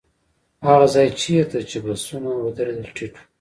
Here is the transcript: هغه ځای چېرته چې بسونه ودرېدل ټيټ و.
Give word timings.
هغه 0.67 0.87
ځای 0.93 1.07
چېرته 1.21 1.57
چې 1.69 1.77
بسونه 1.85 2.29
ودرېدل 2.43 2.87
ټيټ 2.97 3.13
و. 3.17 3.21